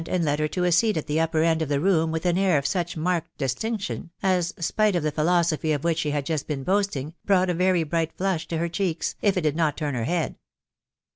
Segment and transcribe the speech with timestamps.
[0.03, 2.35] 457 led her to a seat at the upper end of the room with an
[2.35, 6.47] air of such marked distinction, as, spite of the philosophy of which she had just
[6.47, 9.93] been boasting, brought a very bright flush to her cheeks, if it did not turn
[9.93, 10.37] her head.